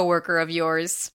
[0.00, 1.12] coworker of yours.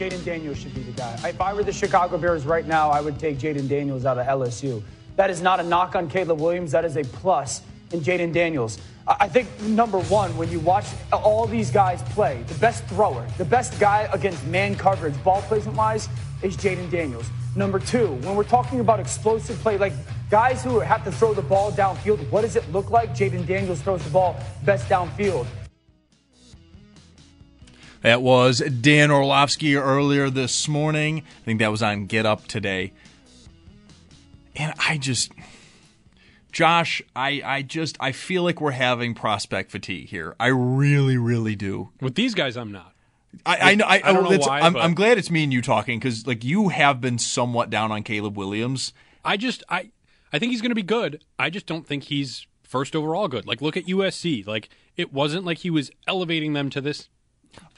[0.00, 1.12] Jayden Daniels should be the guy.
[1.28, 4.26] If I were the Chicago Bears right now, I would take Jayden Daniels out of
[4.26, 4.82] LSU.
[5.16, 6.72] That is not a knock on Caleb Williams.
[6.72, 7.60] That is a plus
[7.92, 8.78] in Jayden Daniels.
[9.06, 13.44] I think number one, when you watch all these guys play, the best thrower, the
[13.44, 16.08] best guy against man coverage, ball placement wise,
[16.42, 17.28] is Jayden Daniels.
[17.54, 19.92] Number two, when we're talking about explosive play, like
[20.30, 23.10] guys who have to throw the ball downfield, what does it look like?
[23.10, 25.46] Jayden Daniels throws the ball best downfield.
[28.02, 31.18] That was Dan Orlovsky earlier this morning.
[31.42, 32.92] I think that was on Get Up today.
[34.56, 35.32] And I just
[36.50, 40.34] Josh, I, I just I feel like we're having prospect fatigue here.
[40.40, 41.90] I really, really do.
[42.00, 42.94] With these guys, I'm not.
[43.46, 43.84] I, I know.
[43.84, 46.42] I, I don't know why, I'm, I'm glad it's me and you talking because like
[46.42, 48.92] you have been somewhat down on Caleb Williams.
[49.24, 49.90] I just I
[50.32, 51.22] I think he's going to be good.
[51.38, 53.46] I just don't think he's first overall good.
[53.46, 54.46] Like look at USC.
[54.46, 57.08] Like it wasn't like he was elevating them to this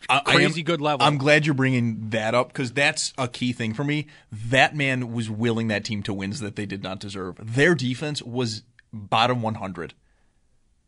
[0.09, 1.07] I- I am- crazy good level.
[1.07, 4.07] I'm glad you're bringing that up because that's a key thing for me.
[4.31, 7.37] That man was willing that team to wins that they did not deserve.
[7.41, 8.63] Their defense was
[8.93, 9.95] bottom 100.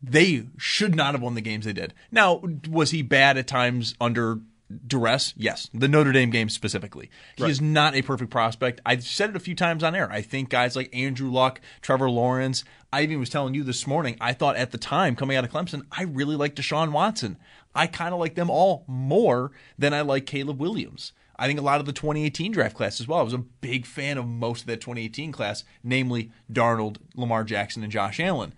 [0.03, 1.93] They should not have won the games they did.
[2.11, 4.39] Now, was he bad at times under
[4.87, 5.33] duress?
[5.37, 5.69] Yes.
[5.73, 7.09] The Notre Dame game specifically.
[7.35, 8.81] He is not a perfect prospect.
[8.85, 10.11] I've said it a few times on air.
[10.11, 14.17] I think guys like Andrew Luck, Trevor Lawrence, I even was telling you this morning,
[14.19, 17.37] I thought at the time coming out of Clemson, I really liked Deshaun Watson.
[17.73, 21.11] I kind of like them all more than I like Caleb Williams.
[21.37, 23.19] I think a lot of the 2018 draft class as well.
[23.19, 27.83] I was a big fan of most of that 2018 class, namely Darnold, Lamar Jackson,
[27.83, 28.53] and Josh Allen.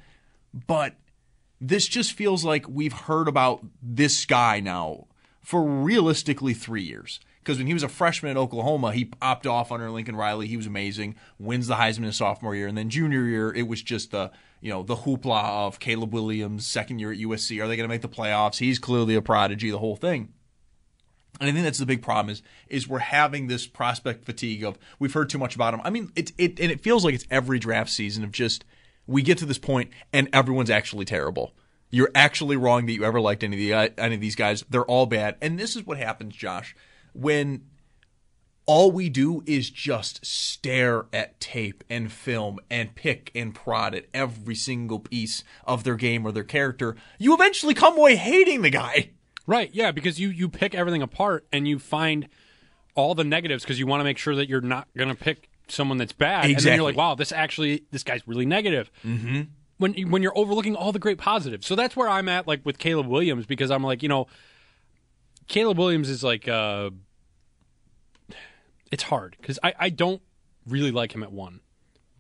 [0.54, 0.96] But
[1.60, 5.08] this just feels like we've heard about this guy now
[5.48, 7.22] for realistically three years.
[7.40, 10.46] Because when he was a freshman at Oklahoma, he popped off under Lincoln Riley.
[10.46, 11.16] He was amazing.
[11.40, 14.84] Wins the Heisman sophomore year, and then junior year, it was just the you know
[14.84, 17.64] the hoopla of Caleb Williams, second year at USC.
[17.64, 18.58] Are they going to make the playoffs?
[18.58, 19.72] He's clearly a prodigy.
[19.72, 20.34] The whole thing.
[21.40, 24.78] And I think that's the big problem is is we're having this prospect fatigue of
[25.00, 25.80] we've heard too much about him.
[25.86, 28.66] I mean, it it and it feels like it's every draft season of just
[29.06, 31.54] we get to this point and everyone's actually terrible.
[31.90, 34.64] You're actually wrong that you ever liked any of the any of these guys.
[34.70, 35.36] They're all bad.
[35.42, 36.76] And this is what happens, Josh,
[37.14, 37.64] when
[38.66, 44.06] all we do is just stare at tape and film and pick and prod at
[44.14, 46.98] every single piece of their game or their character.
[47.18, 49.12] You eventually come away hating the guy.
[49.48, 52.28] Right, yeah, because you you pick everything apart and you find
[52.96, 55.50] all the negatives because you want to make sure that you're not going to pick
[55.70, 56.46] someone that's bad.
[56.46, 56.54] Exactly.
[56.54, 58.92] And then you're like, wow, this actually this guy's really negative.
[59.06, 59.44] Mm-hmm.
[59.78, 62.80] When when you're overlooking all the great positives, so that's where I'm at, like with
[62.80, 64.28] Caleb Williams, because I'm like, you know,
[65.48, 66.90] Caleb Williams is like, uh,
[68.92, 70.22] it's hard because I I don't
[70.68, 71.60] really like him at one.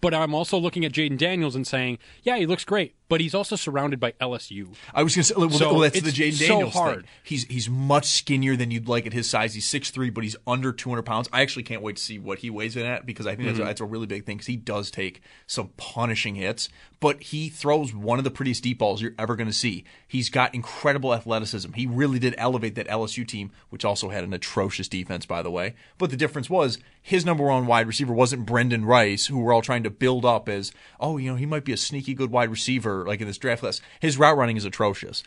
[0.02, 3.34] But I'm also looking at Jayden Daniels and saying, yeah, he looks great, but he's
[3.36, 4.74] also surrounded by LSU.
[4.94, 6.96] I was going to say, well, So well, that's the Jayden so Daniels hard.
[6.98, 7.06] thing.
[7.24, 9.54] He's he's much skinnier than you'd like at his size.
[9.54, 11.30] He's 6'3", but he's under 200 pounds.
[11.34, 13.58] I actually can't wait to see what he weighs in at because I think Mm-hmm.
[13.58, 16.70] that's, a, that's a really big thing because he does take some punishing hits,
[17.00, 19.86] but he throws one of the prettiest deep balls you're ever going to see.
[20.08, 21.74] He's got incredible athleticism.
[21.74, 25.52] He really did elevate that LSU team, which also had an atrocious defense, by the
[25.52, 25.76] way.
[25.98, 29.62] But the difference was his number one wide receiver wasn't Brenden Rice, who we're all
[29.62, 32.50] trying to build up as, oh, you know, he might be a sneaky good wide
[32.50, 33.82] receiver like in this draft class.
[34.00, 35.24] His route running is atrocious.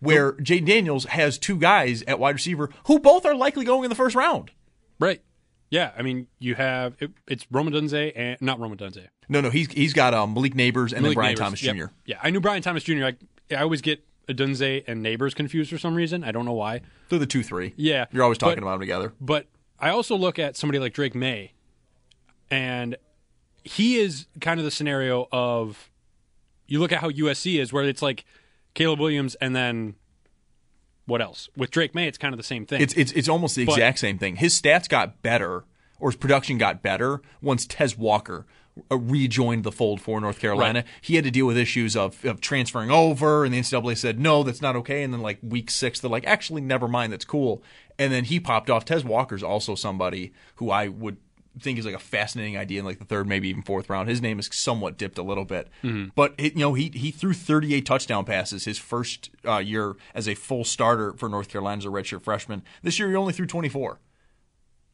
[0.00, 3.88] Where Jayden Daniels has two guys at wide receiver who both are likely going in
[3.88, 4.50] the first round.
[4.98, 5.22] Right.
[5.70, 9.06] Yeah, I mean, you have it, it's Rome Odunze and not Rome Odunze.
[9.28, 11.38] No, no, he's he's got um, Malik Nabers and Malik then Brian Nabers.
[11.38, 11.76] Thomas Yep.
[11.76, 11.84] Jr.
[12.04, 12.94] Yeah, I knew Brian Thomas Jr.
[12.96, 13.18] Like
[13.50, 16.24] I always get Dunze and Nabers confused for some reason.
[16.24, 16.80] I don't know why.
[17.08, 17.72] They're the two three.
[17.76, 19.12] Yeah, you're always talking but- about them together.
[19.20, 19.46] But
[19.78, 21.52] I also look at somebody like Drake Maye,
[22.50, 22.96] and
[23.64, 25.90] he is kind of the scenario of
[26.72, 28.24] you look at how USC is, where it's like
[28.72, 29.94] Caleb Williams and then
[31.04, 31.50] what else?
[31.54, 32.80] With Drake Maye, it's kind of the same thing.
[32.80, 34.36] It's it's it's almost the But- exact same thing.
[34.36, 35.64] His stats got better,
[36.00, 38.46] or his production got better once Tez Walker
[38.90, 40.78] uh, rejoined the fold for North Carolina.
[40.78, 40.88] Right.
[41.02, 44.42] He had to deal with issues of, of transferring over, and the NCAA said no,
[44.42, 45.02] that's not okay.
[45.02, 47.62] And then like week six, they're like, actually, never mind, that's cool.
[47.98, 48.86] And then he popped off.
[48.86, 51.18] Tez Walker's also somebody who I would
[51.60, 54.08] think is like a fascinating idea in like the third, maybe even fourth round.
[54.08, 55.68] His name is somewhat dipped a little bit,
[56.14, 60.28] but it, you know he he threw 38 touchdown passes his first uh, year as
[60.28, 62.62] a full starter for North Carolina as a redshirt freshman.
[62.82, 63.98] This year he only threw 24.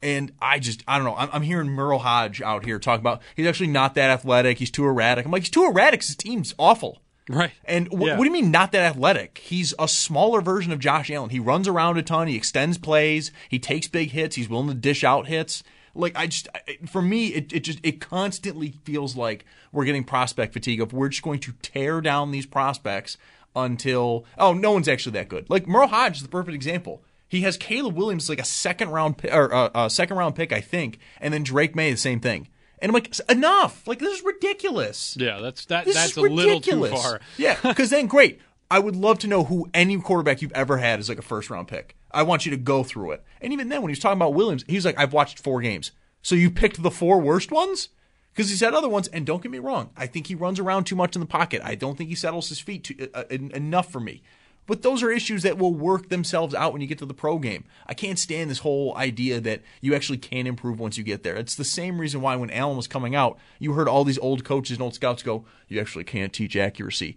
[0.01, 1.17] And I just, I don't know.
[1.17, 4.59] I'm, I'm hearing Merril Hoge out here talking about he's actually not that athletic.
[4.59, 5.25] He's too erratic.
[5.27, 6.01] I'm like, he's too erratic.
[6.01, 7.03] 'cause His team's awful.
[7.29, 7.51] right.
[7.65, 8.17] And wh- Yeah.
[8.17, 9.39] what do you mean not that athletic?
[9.39, 11.31] He's a smaller version of Josh Allen.
[11.31, 12.29] He runs around a ton.
[12.29, 13.33] He extends plays.
[13.49, 14.37] He takes big hits.
[14.37, 15.65] He's willing to dish out hits.
[15.95, 20.05] Like I just, I- for me, it, it just it constantly feels like we're getting
[20.05, 20.81] prospect fatigue.
[20.81, 23.17] Of we're just going to tear down these prospects
[23.57, 25.49] until oh no one's actually that good.
[25.51, 27.03] Like Merril Hoge is the perfect example.
[27.29, 30.53] He has Caleb Williams like a second round pick, or uh, a second round pick,
[30.53, 32.49] I think, and then Drake Maye the same thing.
[32.81, 33.87] And I'm like, enough!
[33.89, 35.17] Like this is ridiculous.
[35.19, 35.85] Yeah, that's that.
[35.85, 37.21] This that's a little too far.
[37.37, 38.41] Yeah, because then great.
[38.71, 41.49] I would love to know who any quarterback you've ever had is like a first
[41.49, 41.97] round pick.
[42.11, 43.25] I want you to go through it.
[43.41, 45.61] And even then, when he was talking about Williams, he was like, "I've watched four
[45.61, 45.93] games,
[46.23, 47.89] so you picked the four worst ones."
[48.33, 50.85] Because he's had other ones, and don't get me wrong, I think he runs around
[50.85, 51.61] too much in the pocket.
[51.65, 54.23] I don't think he settles his feet too, uh, en- enough for me.
[54.65, 57.39] But those are issues that will work themselves out when you get to the pro
[57.39, 57.65] game.
[57.87, 61.37] I can't stand this whole idea that you actually can improve once you get there.
[61.37, 64.45] It's the same reason why when Allen was coming out, you heard all these old
[64.45, 67.17] coaches and old scouts go, "You actually can't teach accuracy."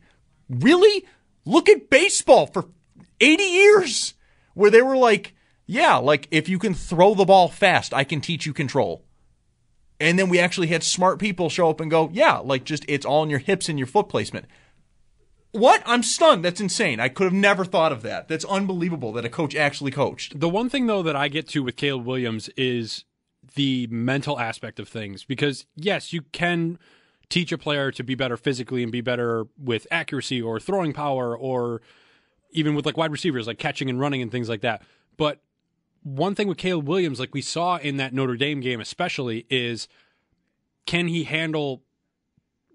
[0.50, 1.06] Really?
[1.46, 2.70] Look at baseball for
[3.20, 4.14] 80 years
[4.54, 5.34] where they were like,
[5.66, 9.06] "Yeah, like if you can throw the ball fast, I can teach you control."
[10.00, 13.06] And then we actually had smart people show up and go, "Yeah, like just it's
[13.06, 14.46] all in your hips and your foot placement."
[15.52, 15.84] What?
[15.86, 16.46] I'm stunned.
[16.46, 17.00] That's insane.
[17.00, 18.28] I could have never thought of that.
[18.30, 20.40] That's unbelievable that a coach actually coached.
[20.40, 23.04] The one thing though that I get to with Caleb Williams is
[23.56, 26.80] the mental aspect of things because yes, you can
[27.32, 31.36] teach a player to be better physically and be better with accuracy or throwing power
[31.36, 31.82] or
[32.52, 34.84] even with like wide receivers like catching and running and things like that.
[35.18, 35.42] But
[36.04, 39.88] one thing with Caleb Williams like we saw in that Notre Dame game especially is
[40.86, 41.84] can he handle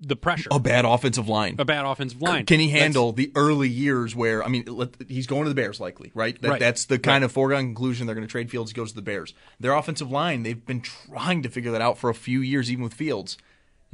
[0.00, 0.48] the pressure?
[0.52, 1.56] A bad offensive line.
[1.58, 2.46] A bad offensive line.
[2.46, 5.54] Can he That's- handle the early years where I mean, let, he's going to the
[5.54, 6.40] Bears likely, right?
[6.40, 6.60] That, Right.
[6.60, 8.06] That's the kind of foregone conclusion.
[8.06, 8.70] They're going to trade Fields.
[8.70, 9.34] He goes to the Bears.
[9.60, 12.84] Their offensive line, they've been trying to figure that out for a few years, even
[12.84, 13.36] with Fields.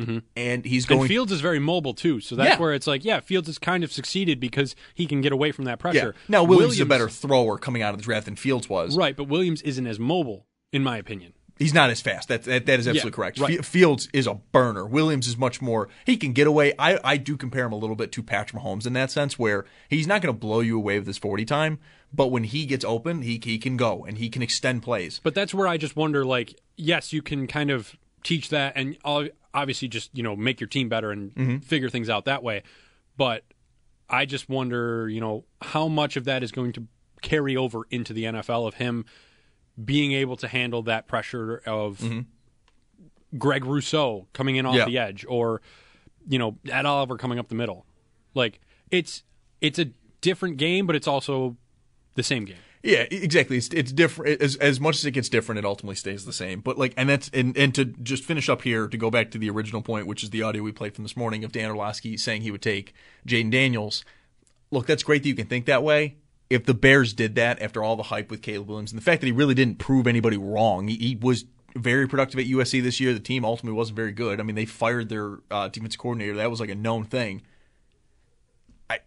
[0.03, 0.19] Mm-hmm.
[0.37, 1.01] And he's going.
[1.03, 2.59] And Fields is very mobile too, so that's Yeah.
[2.61, 5.65] where it's like, yeah, Fields has kind of succeeded because he can get away from
[5.67, 5.77] that yeah.
[5.77, 6.15] pressure.
[6.29, 8.97] Now Williams, is a better thrower coming out of the draft than Fields was.
[8.97, 9.17] right?
[9.17, 11.33] But Williams isn't as mobile, in my opinion.
[11.59, 12.29] He's not as fast.
[12.29, 13.39] That that, that is absolutely Yeah, correct.
[13.39, 13.65] right.
[13.65, 14.85] Fields is a burner.
[14.85, 15.89] Williams is much more.
[16.05, 16.73] He can get away.
[16.79, 19.65] I, I do compare him a little bit to Patrick Mahomes in that sense, where
[19.89, 21.79] he's not going to blow you away with his forty time,
[22.13, 25.21] but when he gets open, he he can go and he can extend plays.
[25.23, 27.95] But that's where I just wonder, like, yes, you can kind of
[28.25, 28.97] teach that, and
[29.55, 31.59] obviously just you know make your team better and Mm-hmm.
[31.59, 32.63] figure things out that way.
[33.17, 33.45] But
[34.09, 36.87] I just wonder, you know, how much of that is going to
[37.23, 39.05] carry over into the NFL of him
[39.83, 42.01] being able to handle that pressure of
[43.39, 44.79] Greg Rousseau coming in off Mm-hmm.
[44.79, 44.85] Yeah.
[44.87, 45.63] the edge, or
[46.29, 47.87] you know Ed Oliver coming up the middle.
[48.35, 48.61] Like
[48.91, 49.23] it's
[49.61, 49.87] it's a
[50.21, 51.57] different game, but it's also
[52.15, 52.57] the same game.
[52.83, 53.59] Yeah, exactly.
[53.59, 55.61] It's it's different as as much as it gets different.
[55.61, 56.61] It ultimately stays the same.
[56.61, 59.39] But like, and that's and and to just finish up here to go back to
[59.39, 62.17] the original point, which is the audio we played from this morning of Dan Orlovsky
[62.17, 62.93] saying he would take
[63.27, 64.05] Jayden Daniels.
[64.73, 66.17] Look, that's great that you can think that way.
[66.51, 69.21] If the Bears did that after all the hype with Caleb Williams and the fact
[69.21, 71.45] that he really didn't prove anybody wrong, he, he was
[71.77, 73.15] very productive at USC this year.
[73.15, 74.41] The team ultimately wasn't very good.
[74.41, 76.35] I mean, they fired their uh, defensive coordinator.
[76.37, 77.43] That was like a known thing.
[78.91, 78.99] I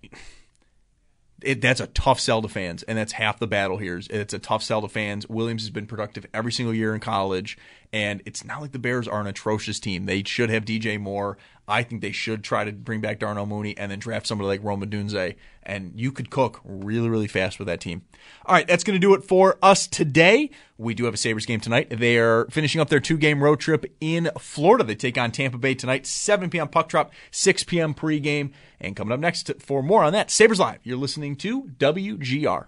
[1.46, 4.02] it, that's a tough sell to fans, and that's half the battle here.
[4.10, 5.28] It's a tough sell to fans.
[5.30, 7.58] Williams has been productive every single year in college,
[7.96, 10.06] and it's not like the Bears are an atrocious team.
[10.06, 11.38] They should have DJ Moore.
[11.66, 14.62] I think they should try to bring back Darnell Mooney and then draft somebody like
[14.62, 18.02] Rome Odunze, and you could cook really, really fast with that team.
[18.46, 20.52] All right, that's going to do it for us today.
[20.78, 21.90] We do have a Sabres game tonight.
[21.90, 24.84] They are finishing up their two game road trip in Florida.
[24.84, 26.68] They take on Tampa Bay tonight, 7 p.m.
[26.68, 27.94] puck drop, 6 p.m.
[27.94, 28.52] pregame.
[28.82, 30.80] And coming up next for more on that, Sabres Live.
[30.84, 32.68] You're listening to WGR.